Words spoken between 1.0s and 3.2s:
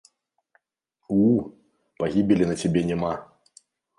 У, пагібелі на цябе няма.